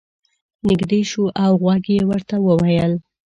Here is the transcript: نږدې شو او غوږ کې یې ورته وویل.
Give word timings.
نږدې 0.67 1.01
شو 1.11 1.23
او 1.43 1.51
غوږ 1.61 1.77
کې 1.85 1.93
یې 1.97 2.03
ورته 2.09 2.35
وویل. 2.41 2.93